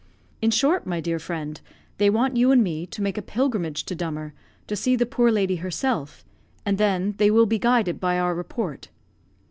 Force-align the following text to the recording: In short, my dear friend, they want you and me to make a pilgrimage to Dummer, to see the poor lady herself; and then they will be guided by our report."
In 0.41 0.49
short, 0.49 0.87
my 0.87 0.99
dear 0.99 1.19
friend, 1.19 1.61
they 1.99 2.09
want 2.09 2.35
you 2.35 2.49
and 2.51 2.63
me 2.63 2.87
to 2.87 3.03
make 3.03 3.19
a 3.19 3.21
pilgrimage 3.21 3.83
to 3.85 3.93
Dummer, 3.93 4.33
to 4.65 4.75
see 4.75 4.95
the 4.95 5.05
poor 5.05 5.29
lady 5.31 5.57
herself; 5.57 6.25
and 6.65 6.79
then 6.79 7.13
they 7.19 7.29
will 7.29 7.45
be 7.45 7.59
guided 7.59 7.99
by 7.99 8.17
our 8.17 8.33
report." 8.33 8.87